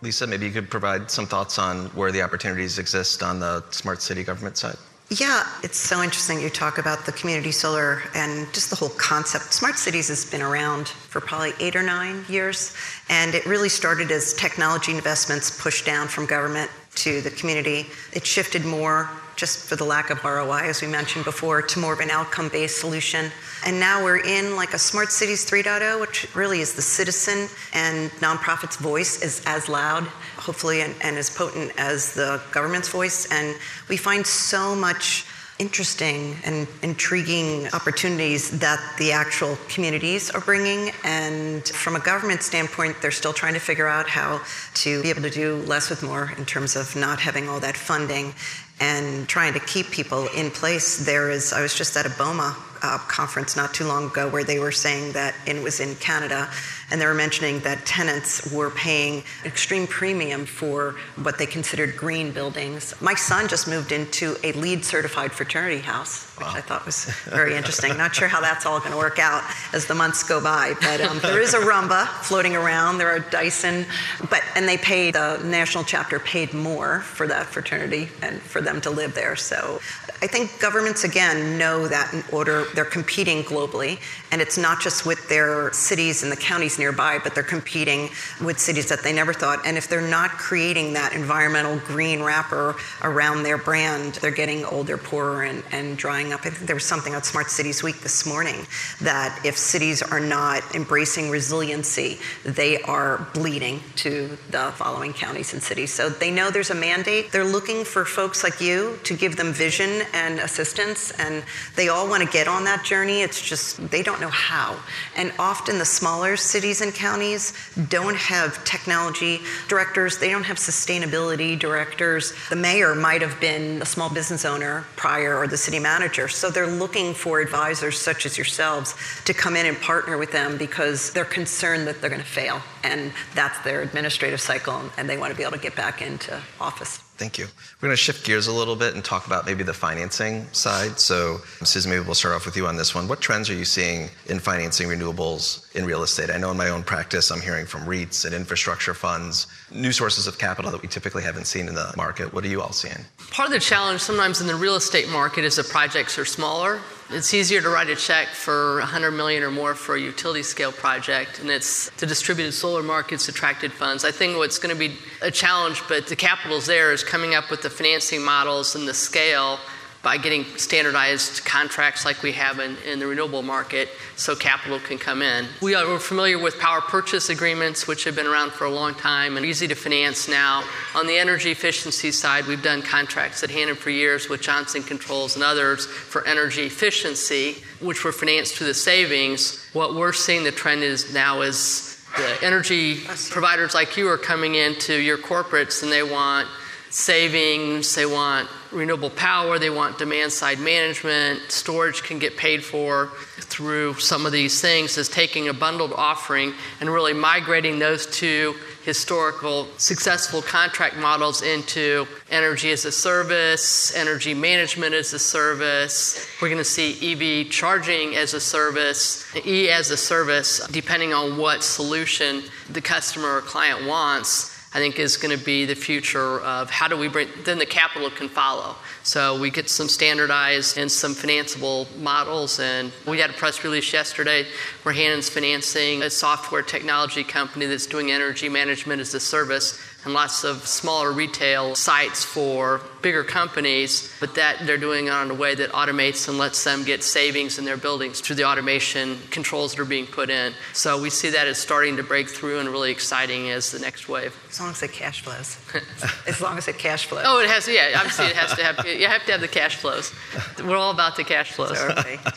[0.00, 4.00] Lisa, maybe you could provide some thoughts on where the opportunities exist on the smart
[4.00, 4.76] city government side.
[5.20, 9.52] Yeah, it's so interesting you talk about the community solar and just the whole concept.
[9.52, 12.74] Smart cities has been around for probably eight or nine years,
[13.10, 17.88] and it really started as technology investments pushed down from government to the community.
[18.14, 19.10] It shifted more,
[19.42, 22.48] just for the lack of ROI, as we mentioned before, to more of an outcome
[22.48, 23.28] based solution.
[23.66, 28.12] And now we're in like a Smart Cities 3.0, which really is the citizen and
[28.20, 33.30] nonprofit's voice is as loud hopefully, and, and as potent as the government's voice.
[33.32, 33.56] And
[33.88, 35.26] we find so much
[35.58, 40.90] interesting and intriguing opportunities that the actual communities are bringing.
[41.04, 44.40] And from a government standpoint, they're still trying to figure out how
[44.74, 47.76] to be able to do less with more in terms of not having all that
[47.76, 48.34] funding
[48.80, 51.04] and trying to keep people in place.
[51.04, 54.44] There is, I was just at a BOMA uh, conference not too long ago where
[54.44, 56.50] they were saying that, it was in Canada,
[56.90, 62.32] and they were mentioning that tenants were paying extreme premium for what they considered green
[62.32, 62.94] buildings.
[63.00, 66.54] My son just moved into a LEED certified fraternity house, which wow.
[66.54, 67.96] I thought was very interesting.
[67.96, 69.42] Not sure how that's all going to work out
[69.72, 72.98] as the months go by, but um, there is a Roomba floating around.
[72.98, 73.84] There are Dyson,
[74.30, 78.80] but and they paid the national chapter paid more for that fraternity and for them
[78.82, 79.36] to live there.
[79.36, 79.80] So
[80.22, 83.98] I think governments, again, know that in order, they're competing globally,
[84.30, 88.08] and it's not just with their cities and the counties nearby, but they're competing
[88.40, 89.66] with cities that they never thought.
[89.66, 94.96] And if they're not creating that environmental green wrapper around their brand, they're getting older,
[94.96, 96.40] poorer, and, and drying up.
[96.44, 98.66] I think there was something on Smart Cities Week this morning
[99.00, 105.62] that if cities are not embracing resiliency, they are bleeding to the following counties and
[105.62, 105.90] cities.
[105.90, 107.32] So they know there's a mandate.
[107.32, 111.42] They're looking for folks like you to give them vision and assistance, and
[111.76, 113.22] they all want to get on that journey.
[113.22, 114.78] It's just they don't know how.
[115.16, 117.54] And often the smaller cities and counties
[117.88, 122.34] don't have technology directors, they don't have sustainability directors.
[122.50, 126.11] The mayor might have been a small business owner prior or the city manager.
[126.12, 128.94] So they're looking for advisors such as yourselves
[129.24, 132.60] to come in and partner with them because they're concerned that they're going to fail.
[132.84, 136.38] And that's their administrative cycle, and they want to be able to get back into
[136.60, 137.00] office.
[137.22, 137.46] Thank you.
[137.80, 140.98] We're going to shift gears a little bit and talk about maybe the financing side.
[140.98, 143.06] So, Susan, maybe we'll start off with you on this one.
[143.06, 146.30] What trends are you seeing in financing renewables in real estate?
[146.30, 150.26] I know in my own practice, I'm hearing from REITs and infrastructure funds, new sources
[150.26, 152.34] of capital that we typically haven't seen in the market.
[152.34, 153.04] What are you all seeing?
[153.30, 156.80] Part of the challenge sometimes in the real estate market is the projects are smaller
[157.14, 160.72] It's easier to write a check for 100 million or more for a utility scale
[160.72, 164.02] project, and it's the distributed solar markets attracted funds.
[164.02, 167.50] I think what's going to be a challenge, but the capital's there, is coming up
[167.50, 169.58] with the financing models and the scale
[170.02, 174.98] by getting standardized contracts like we have in, in the renewable market so capital can
[174.98, 175.46] come in.
[175.60, 179.36] We are familiar with power purchase agreements, which have been around for a long time
[179.36, 180.64] and easy to finance now.
[180.96, 185.36] On the energy efficiency side, we've done contracts at Hannon for years with Johnson Controls
[185.36, 189.64] and others for energy efficiency, which were financed through the savings.
[189.72, 194.56] What we're seeing the trend is now is the energy providers like you are coming
[194.56, 196.48] into your corporates and they want
[196.90, 203.08] savings, they want renewable power, they want demand side management, storage can get paid for
[203.38, 208.54] through some of these things, is taking a bundled offering and really migrating those two
[208.84, 216.26] historical successful contract models into energy as a service, energy management as a service.
[216.40, 221.36] We're going to see EV charging as a service, E as a service, depending on
[221.36, 224.61] what solution the customer or client wants.
[224.74, 227.66] I think is going to be the future of how do we bring, then the
[227.66, 228.74] capital can follow.
[229.02, 232.58] So we get some standardized and some financeable models.
[232.58, 234.46] And we had a press release yesterday
[234.82, 240.14] where Hannon's financing a software technology company that's doing energy management as a service and
[240.14, 245.34] lots of smaller retail sites for bigger companies, but that they're doing it in a
[245.34, 249.74] way that automates and lets them get savings in their buildings through the automation controls
[249.74, 250.52] that are being put in.
[250.72, 254.08] So we see that as starting to break through and really exciting as the next
[254.08, 254.36] wave.
[254.50, 255.58] As long as it cash flows.
[256.26, 257.24] as long as it cash flows.
[257.26, 257.68] Oh, it has.
[257.68, 258.86] Yeah, obviously it has to have.
[258.86, 260.12] You have to have the cash flows.
[260.58, 261.78] We're all about the cash flows.
[261.78, 262.18] Okay.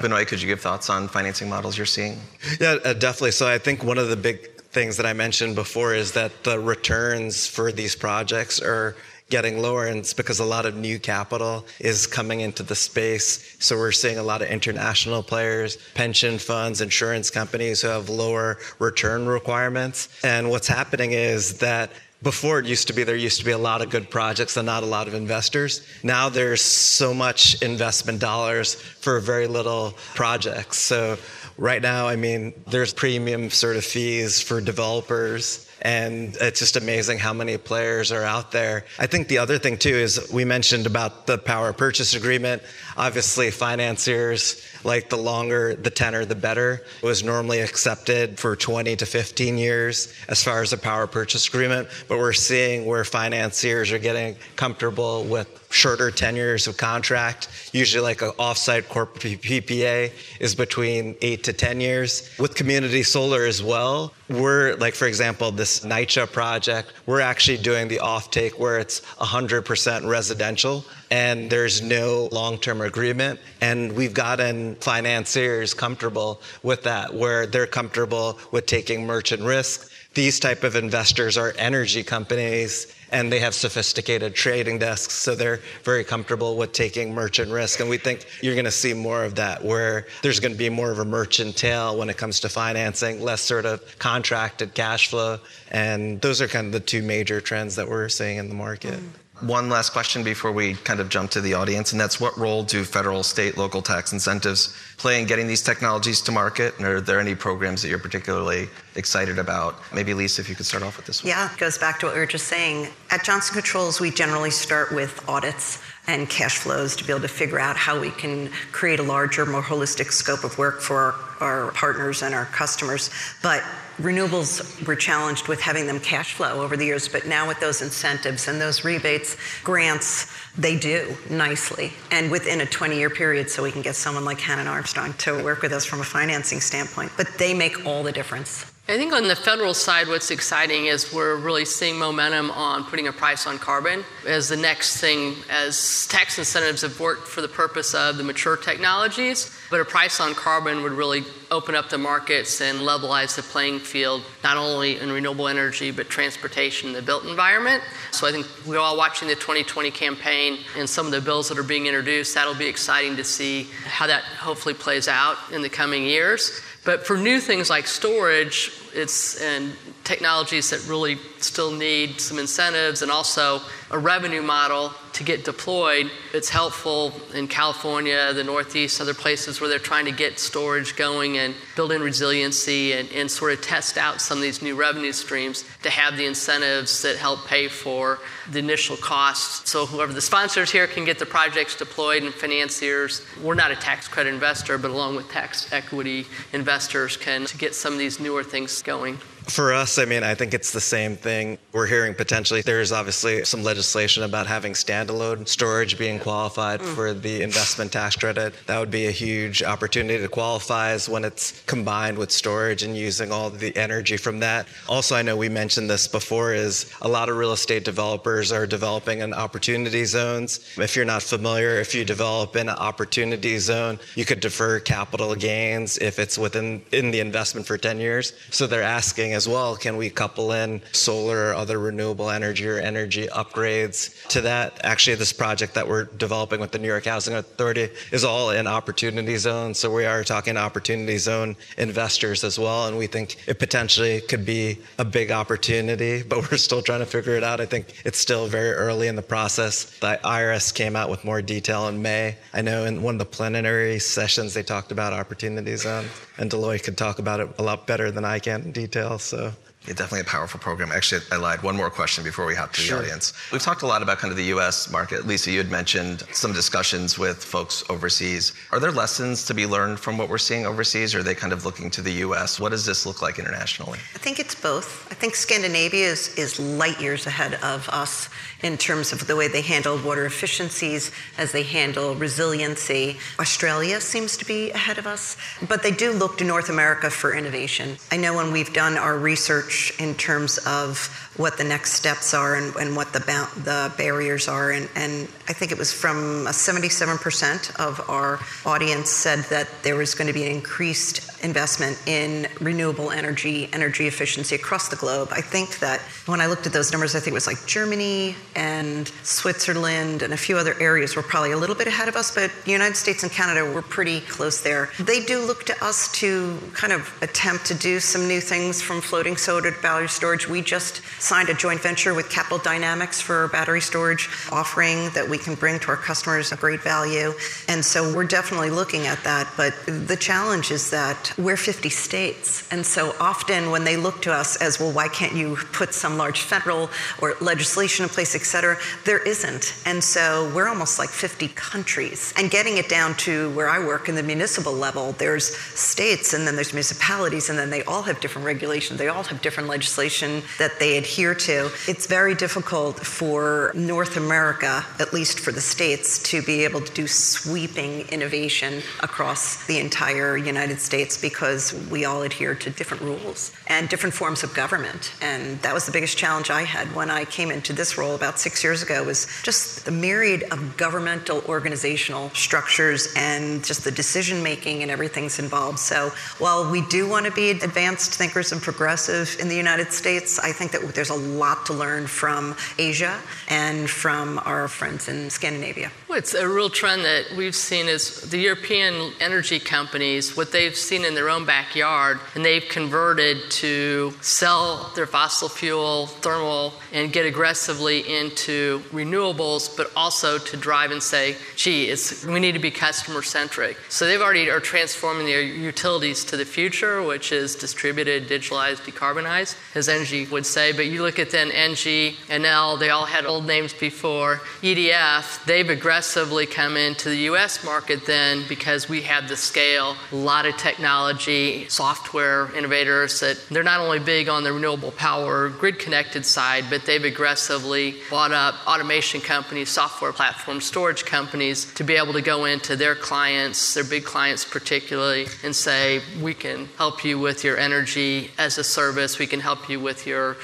[0.00, 2.20] Benoit, could you give thoughts on financing models you're seeing?
[2.60, 3.32] Yeah, uh, definitely.
[3.32, 4.48] So I think one of the big
[4.78, 8.94] things that I mentioned before is that the returns for these projects are
[9.28, 13.56] getting lower and it's because a lot of new capital is coming into the space.
[13.58, 18.58] So we're seeing a lot of international players pension funds insurance companies who have lower
[18.78, 20.10] return requirements.
[20.22, 21.90] And what's happening is that
[22.22, 24.66] before it used to be there used to be a lot of good projects and
[24.66, 25.84] not a lot of investors.
[26.04, 30.78] Now there's so much investment dollars for very little projects.
[30.78, 31.18] So
[31.58, 37.18] right now i mean there's premium sort of fees for developers and it's just amazing
[37.18, 38.84] how many players are out there.
[38.98, 42.62] I think the other thing too is we mentioned about the power purchase agreement.
[42.96, 46.84] Obviously, financiers like the longer the tenor, the better.
[47.02, 51.46] It was normally accepted for 20 to 15 years as far as a power purchase
[51.48, 57.48] agreement, but we're seeing where financiers are getting comfortable with shorter tenures of contract.
[57.72, 62.30] Usually, like an offsite corporate PPA is between eight to 10 years.
[62.38, 67.88] With community solar as well, we're like, for example, this NYCHA project, we're actually doing
[67.88, 75.72] the offtake where it's 100% residential and there's no long-term agreement and we've gotten financiers
[75.72, 81.54] comfortable with that where they're comfortable with taking merchant risk these type of investors are
[81.58, 87.50] energy companies and they have sophisticated trading desks so they're very comfortable with taking merchant
[87.50, 87.80] risk.
[87.80, 90.68] And we think you're going to see more of that where there's going to be
[90.68, 95.08] more of a merchant tail when it comes to financing less sort of contracted cash
[95.08, 95.38] flow.
[95.70, 98.94] And those are kind of the two major trends that we're seeing in the market.
[98.94, 99.08] Mm.
[99.40, 102.64] One last question before we kind of jump to the audience, and that's what role
[102.64, 106.76] do federal, state, local tax incentives play in getting these technologies to market?
[106.78, 109.76] And are there any programs that you're particularly excited about?
[109.94, 111.28] Maybe Lisa, if you could start off with this one.
[111.28, 112.88] Yeah, it goes back to what we were just saying.
[113.12, 117.28] At Johnson Controls, we generally start with audits and cash flows to be able to
[117.28, 121.64] figure out how we can create a larger, more holistic scope of work for our,
[121.66, 123.10] our partners and our customers.
[123.40, 123.62] But
[123.98, 127.82] renewables were challenged with having them cash flow over the years, but now with those
[127.82, 133.62] incentives and those rebates, grants, they do nicely and within a 20 year period so
[133.62, 137.12] we can get someone like Hannon Armstrong to work with us from a financing standpoint.
[137.16, 138.64] But they make all the difference.
[138.90, 143.06] I think on the federal side, what's exciting is we're really seeing momentum on putting
[143.06, 147.48] a price on carbon as the next thing, as tax incentives have worked for the
[147.48, 149.54] purpose of the mature technologies.
[149.68, 153.80] But a price on carbon would really open up the markets and levelize the playing
[153.80, 157.82] field, not only in renewable energy, but transportation, and the built environment.
[158.10, 161.58] So I think we're all watching the 2020 campaign and some of the bills that
[161.58, 162.34] are being introduced.
[162.34, 166.62] That'll be exciting to see how that hopefully plays out in the coming years.
[166.88, 169.72] But for new things like storage, It's and
[170.04, 176.10] technologies that really still need some incentives and also a revenue model to get deployed.
[176.32, 181.38] It's helpful in California, the Northeast, other places where they're trying to get storage going
[181.38, 185.12] and build in resiliency and, and sort of test out some of these new revenue
[185.12, 188.20] streams to have the incentives that help pay for
[188.50, 189.68] the initial costs.
[189.70, 193.76] So whoever the sponsors here can get the projects deployed and financiers, we're not a
[193.76, 198.20] tax credit investor, but along with tax equity investors can to get some of these
[198.20, 199.18] newer things going.
[199.48, 201.56] For us, I mean, I think it's the same thing.
[201.72, 206.94] We're hearing potentially there's obviously some legislation about having standalone storage being qualified mm.
[206.94, 208.52] for the investment tax credit.
[208.66, 212.94] That would be a huge opportunity to qualify as when it's combined with storage and
[212.94, 214.68] using all the energy from that.
[214.86, 218.66] Also, I know we mentioned this before is a lot of real estate developers are
[218.66, 220.60] developing in opportunity zones.
[220.76, 225.34] If you're not familiar, if you develop in an opportunity zone, you could defer capital
[225.34, 228.34] gains if it's within in the investment for 10 years.
[228.50, 232.76] So they're asking as well, can we couple in solar or other renewable energy or
[232.76, 234.84] energy upgrades to that?
[234.84, 238.66] Actually, this project that we're developing with the New York Housing Authority is all in
[238.66, 239.74] opportunity zone.
[239.74, 242.88] So we are talking opportunity zone investors as well.
[242.88, 247.06] And we think it potentially could be a big opportunity, but we're still trying to
[247.06, 247.60] figure it out.
[247.60, 249.96] I think it's still very early in the process.
[250.00, 252.36] The IRS came out with more detail in May.
[252.52, 256.06] I know in one of the plenary sessions, they talked about opportunity zone,
[256.38, 259.20] and Deloitte could talk about it a lot better than I can in detail.
[259.28, 259.52] So
[259.88, 260.92] yeah, definitely a powerful program.
[260.92, 261.62] Actually, I lied.
[261.62, 262.98] One more question before we hop to sure.
[262.98, 263.32] the audience.
[263.50, 264.90] We've talked a lot about kind of the U.S.
[264.90, 265.26] market.
[265.26, 268.52] Lisa, you had mentioned some discussions with folks overseas.
[268.70, 271.54] Are there lessons to be learned from what we're seeing overseas, or are they kind
[271.54, 272.60] of looking to the U.S.?
[272.60, 273.98] What does this look like internationally?
[274.14, 275.10] I think it's both.
[275.10, 278.28] I think Scandinavia is, is light years ahead of us
[278.62, 283.16] in terms of the way they handle water efficiencies, as they handle resiliency.
[283.38, 287.32] Australia seems to be ahead of us, but they do look to North America for
[287.32, 287.96] innovation.
[288.12, 292.56] I know when we've done our research in terms of what the next steps are
[292.56, 296.44] and, and what the, ba- the barriers are, and, and I think it was from
[296.46, 302.48] 77% of our audience said that there was going to be an increased investment in
[302.60, 305.28] renewable energy, energy efficiency across the globe.
[305.30, 308.34] I think that when I looked at those numbers, I think it was like Germany,
[308.56, 312.34] and Switzerland and a few other areas were probably a little bit ahead of us,
[312.34, 314.90] but the United States and Canada were pretty close there.
[314.98, 319.00] They do look to us to kind of attempt to do some new things from
[319.00, 320.48] floating solar to battery storage.
[320.48, 325.36] We just signed a joint venture with Capital Dynamics for battery storage offering that we
[325.36, 327.34] can bring to our customers a great value.
[327.68, 329.46] And so we're definitely looking at that.
[329.54, 332.66] But the challenge is that we're 50 states.
[332.72, 336.16] And so often when they look to us as, well, why can't you put some
[336.16, 336.88] large federal
[337.20, 339.74] or legislation in place, et cetera, there isn't.
[339.84, 342.32] And so we're almost like 50 countries.
[342.38, 346.46] And getting it down to where I work in the municipal level, there's states and
[346.46, 348.98] then there's municipalities, and then they all have different regulations.
[348.98, 351.70] They all have different legislation that they adhere to.
[351.88, 356.92] It's very difficult for North America, at least for the states, to be able to
[356.92, 363.50] do sweeping innovation across the entire United States because we all adhere to different rules
[363.66, 365.12] and different forms of government.
[365.20, 368.38] And that was the biggest challenge I had when I came into this role about
[368.38, 374.40] six years ago was just the myriad of governmental organizational structures and just the decision
[374.40, 375.80] making and everything's involved.
[375.80, 380.38] So while we do want to be advanced thinkers and progressive in the United States,
[380.38, 385.30] I think that there's a lot to learn from Asia and from our friends in
[385.30, 385.90] Scandinavia.
[386.08, 390.76] Well, it's a real trend that we've seen is the European energy companies, what they've
[390.76, 397.12] seen in their own backyard, and they've converted to sell their fossil fuel, thermal, and
[397.12, 402.58] get aggressively into renewables, but also to drive and say, gee, it's, we need to
[402.58, 403.76] be customer centric.
[403.88, 409.56] So they've already are transforming their utilities to the future, which is distributed, digitalized, decarbonized,
[409.74, 410.72] as Engie would say.
[410.72, 414.40] But you look at then Engie, Enel, they all had old names before.
[414.62, 420.16] EDF, they've aggressively come into the US market then because we have the scale, a
[420.16, 425.78] lot of technology, software innovators that they're not only big on the renewable power, grid
[425.78, 431.94] connected side, but they've aggressively bought up automation companies, software platforms, storage companies to be
[431.94, 437.04] able to go into their clients, their big clients particularly, and say, we can help
[437.04, 440.34] you with your energy as a service, we can help you with your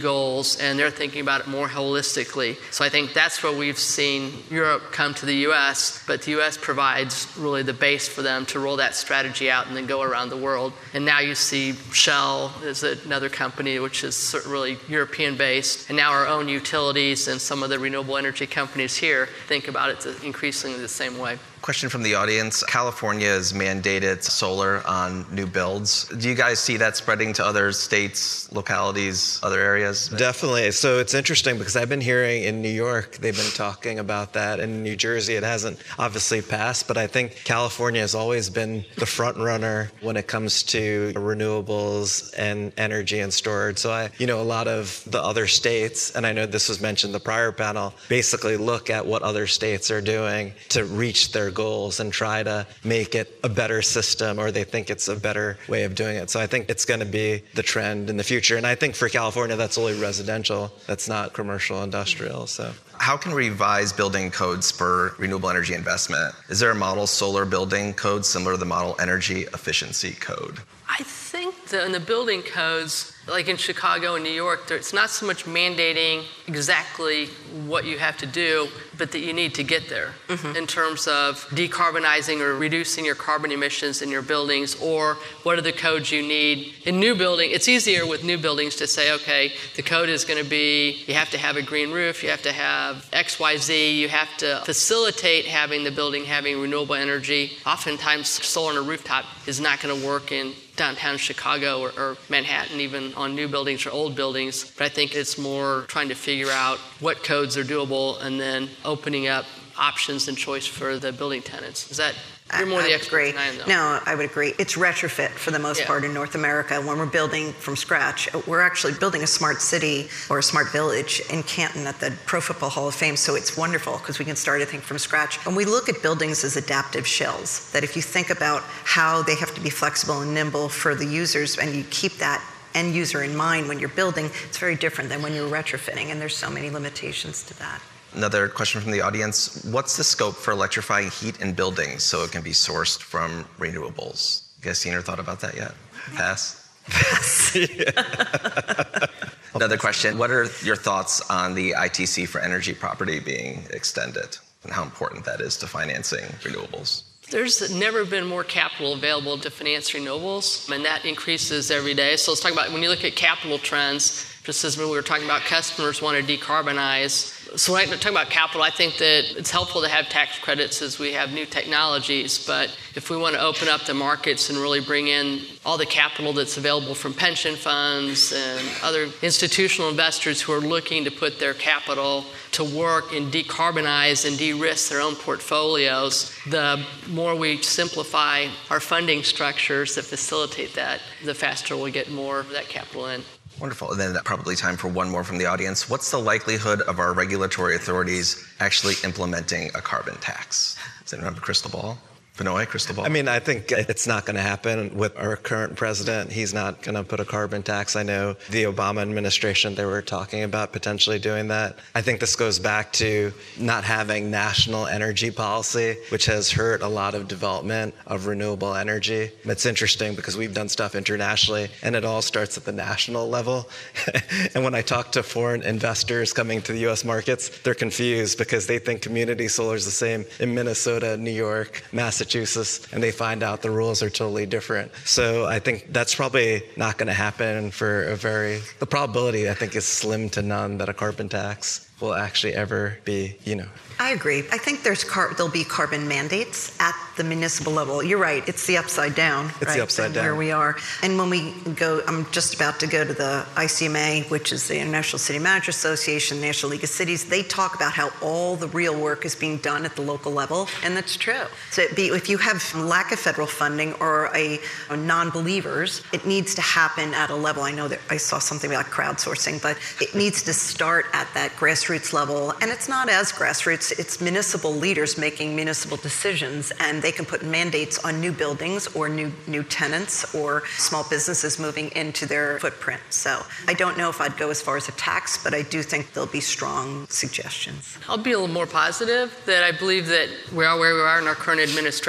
[0.00, 2.56] Goals, and they're thinking about it more holistically.
[2.72, 6.56] So I think that's where we've seen Europe come to the US, but the US
[6.56, 10.28] provides really the base for them to roll that strategy out and then go around
[10.28, 10.72] the world.
[10.92, 16.10] And now you see Shell is another company which is really European based, and now
[16.12, 20.78] our own utilities and some of the renewable energy companies here think about it increasingly
[20.78, 21.38] the same way.
[21.64, 22.62] Question from the audience.
[22.62, 26.06] California has mandated solar on new builds.
[26.08, 30.08] Do you guys see that spreading to other states, localities, other areas?
[30.08, 30.72] Definitely.
[30.72, 34.60] So it's interesting because I've been hearing in New York, they've been talking about that.
[34.60, 39.06] In New Jersey, it hasn't obviously passed, but I think California has always been the
[39.06, 43.78] front runner when it comes to renewables and energy and storage.
[43.78, 46.82] So I, you know, a lot of the other states, and I know this was
[46.82, 51.53] mentioned the prior panel, basically look at what other states are doing to reach their
[51.54, 55.58] goals and try to make it a better system or they think it's a better
[55.68, 56.30] way of doing it.
[56.30, 58.56] So I think it's going to be the trend in the future.
[58.56, 62.46] And I think for California, that's only residential, that's not commercial industrial.
[62.46, 66.34] So how can revised building codes spur renewable energy investment?
[66.48, 70.60] Is there a model solar building code similar to the model energy efficiency code?
[70.88, 75.10] I think that in the building codes, like in Chicago and New York, it's not
[75.10, 77.26] so much mandating exactly
[77.66, 78.68] what you have to do,
[78.98, 80.56] but that you need to get there mm-hmm.
[80.56, 85.62] in terms of decarbonizing or reducing your carbon emissions in your buildings, or what are
[85.62, 87.50] the codes you need in new building.
[87.50, 91.14] It's easier with new buildings to say, okay, the code is going to be you
[91.14, 94.36] have to have a green roof, you have to have X, Y, Z, you have
[94.38, 97.52] to facilitate having the building having renewable energy.
[97.66, 102.16] Oftentimes, solar on a rooftop is not going to work in downtown Chicago or, or,
[102.28, 104.72] Manhattan, even on new buildings or old buildings.
[104.76, 108.68] But I think it's more trying to figure out what codes are doable and then
[108.84, 109.44] opening up
[109.78, 111.90] options and choice for the building tenants.
[111.90, 112.14] Is that
[112.58, 113.32] you're more I, the expert agree.
[113.32, 113.66] than I am, though.
[113.66, 114.54] No, I would agree.
[114.58, 115.86] It's retrofit for the most yeah.
[115.86, 116.80] part in North America.
[116.80, 121.22] When we're building from scratch, we're actually building a smart city or a smart village
[121.30, 123.16] in Canton at the Pro Football Hall of Fame.
[123.16, 125.44] So it's wonderful because we can start a thing from scratch.
[125.46, 127.70] And we look at buildings as adaptive shells.
[127.72, 131.06] That if you think about how they have to be flexible and nimble for the
[131.06, 132.44] users, and you keep that
[132.74, 136.06] end user in mind when you're building, it's very different than when you're retrofitting.
[136.06, 137.80] And there's so many limitations to that.
[138.14, 142.30] Another question from the audience What's the scope for electrifying heat in buildings so it
[142.32, 144.42] can be sourced from renewables?
[144.58, 145.72] You guys seen or thought about that yet?
[146.14, 146.68] Pass?
[146.88, 147.56] Pass.
[149.54, 154.72] Another question What are your thoughts on the ITC for energy property being extended and
[154.72, 157.02] how important that is to financing renewables?
[157.30, 162.16] There's never been more capital available to finance renewables, and that increases every day.
[162.16, 165.24] So let's talk about when you look at capital trends, just as we were talking
[165.24, 169.50] about customers want to decarbonize, so when I talk about capital, I think that it's
[169.50, 172.44] helpful to have tax credits as we have new technologies.
[172.44, 175.86] But if we want to open up the markets and really bring in all the
[175.86, 181.38] capital that's available from pension funds and other institutional investors who are looking to put
[181.38, 188.46] their capital to work and decarbonize and de-risk their own portfolios, the more we simplify
[188.70, 193.22] our funding structures that facilitate that, the faster we'll get more of that capital in.
[193.60, 193.92] Wonderful.
[193.92, 195.88] And then probably time for one more from the audience.
[195.88, 200.76] What's the likelihood of our regulatory authorities actually implementing a carbon tax?
[201.02, 201.98] Does anyone have a crystal ball?
[202.36, 203.04] Benoit, crystal ball?
[203.04, 206.32] I mean, I think it's not going to happen with our current president.
[206.32, 207.94] He's not going to put a carbon tax.
[207.94, 211.78] I know the Obama administration, they were talking about potentially doing that.
[211.94, 216.88] I think this goes back to not having national energy policy, which has hurt a
[216.88, 219.30] lot of development of renewable energy.
[219.44, 223.68] It's interesting because we've done stuff internationally and it all starts at the national level.
[224.56, 228.66] and when I talk to foreign investors coming to the US markets, they're confused because
[228.66, 232.23] they think community solar is the same in Minnesota, New York, Massachusetts.
[232.24, 234.90] Massachusetts and they find out the rules are totally different.
[235.04, 239.54] So I think that's probably not going to happen for a very, the probability I
[239.54, 243.68] think is slim to none that a carbon tax will actually ever be, you know,
[244.00, 244.40] I agree.
[244.50, 248.02] I think there's car- there'll be carbon mandates at the municipal level.
[248.02, 248.46] You're right.
[248.48, 249.46] It's the upside down.
[249.60, 250.76] It's right, the upside down where we are.
[251.02, 254.78] And when we go, I'm just about to go to the ICMA, which is the
[254.78, 257.26] International City Manager Association, National League of Cities.
[257.26, 260.68] They talk about how all the real work is being done at the local level,
[260.82, 261.44] and that's true.
[261.70, 264.58] So be, if you have lack of federal funding or a,
[264.90, 267.62] a non-believers, it needs to happen at a level.
[267.62, 271.52] I know that I saw something about crowdsourcing, but it needs to start at that
[271.52, 277.12] grassroots level, and it's not as grassroots it's, municipal leaders making municipal decisions, and they
[277.12, 282.26] can put mandates on new buildings or new, new tenants or small businesses moving into
[282.26, 283.02] their footprint.
[283.10, 285.82] So I don't know if I'd go as far as a tax, but I do
[285.82, 287.98] think there'll be strong suggestions.
[288.08, 291.18] I'll be a little more positive that I believe that we are where we are
[291.20, 292.03] in our current administration,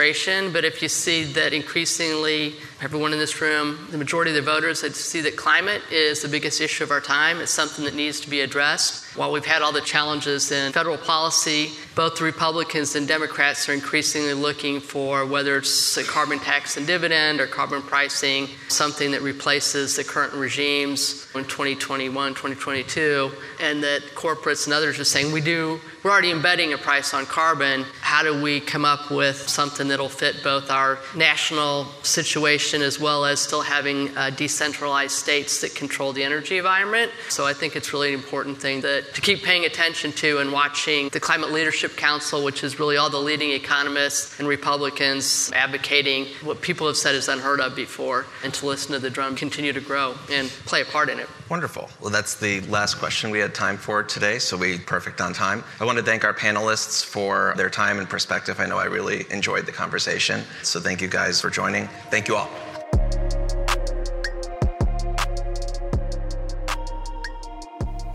[0.51, 2.53] but if you see that increasingly
[2.85, 6.27] everyone in this room, the majority of the voters, that see that climate is the
[6.27, 7.41] biggest issue of our time.
[7.41, 9.17] It's something that needs to be addressed.
[9.17, 13.73] While we've had all the challenges in federal policy, both the Republicans and Democrats are
[13.73, 19.23] increasingly looking for whether it's a carbon tax and dividend or carbon pricing, something that
[19.23, 23.31] replaces the current regimes in 2021, 2022,
[23.61, 27.25] and that corporates and others are saying we do, we're already embedding a price on
[27.25, 27.83] carbon.
[28.01, 33.25] How do we come up with something that'll fit both our national situation as well
[33.25, 37.11] as still having uh, decentralized states that control the energy environment?
[37.29, 40.51] So I think it's really an important thing that to keep paying attention to and
[40.51, 46.25] watching the Climate Leadership Council, which is really all the leading economists and Republicans advocating
[46.43, 49.73] what people have said is unheard of before, and to listen to the drum continue
[49.73, 51.27] to grow and play a part in it.
[51.49, 51.89] Wonderful.
[52.01, 55.63] Well, that's the last question we had time for today, so we perfect on time.
[55.79, 58.59] I want to thank our panelists for their time and perspective.
[58.59, 61.87] I know I really enjoyed the conversation, so thank you guys for joining.
[62.09, 62.49] Thank you all.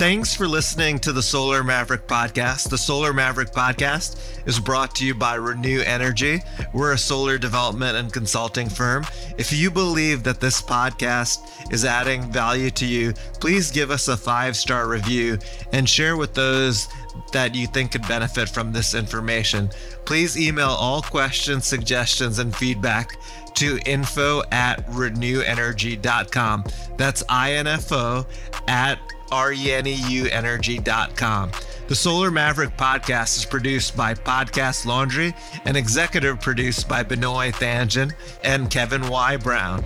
[0.01, 2.71] Thanks for listening to the Solar Maverick podcast.
[2.71, 6.41] The Solar Maverick podcast is brought to you by Reneu Energy.
[6.73, 9.05] We're a solar development and consulting firm.
[9.37, 14.17] If you believe that this podcast is adding value to you, please give us a
[14.17, 15.39] five star review
[15.75, 16.89] and share with those
[17.33, 19.69] that you think could benefit from this information.
[20.07, 23.19] Please email all questions, suggestions, and feedback
[23.61, 26.65] to info at reneuenergy.com.
[26.97, 28.27] That's info
[28.67, 28.99] at
[29.31, 31.51] reneuenergy.com.
[31.89, 35.35] The Solar Maverick podcast is produced by Podcast Laundry
[35.67, 39.37] and executive produced by Benoit Thanjan and Kevin Y.
[39.37, 39.85] Brown.